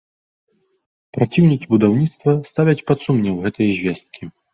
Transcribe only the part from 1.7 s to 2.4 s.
будаўніцтва